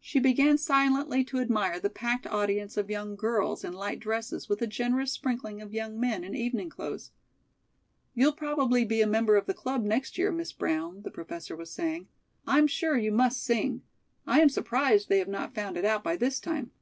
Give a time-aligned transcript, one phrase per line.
[0.00, 4.60] She began silently to admire the packed audience of young girls in light dresses with
[4.60, 7.12] a generous sprinkling of young men in evening clothes.
[8.12, 11.70] "You'll probably be a member of the club next year, Miss Brown," the Professor was
[11.70, 12.08] saying.
[12.48, 13.82] "I'm sure you must sing.
[14.26, 16.72] I am surprised they have not found it out by this time.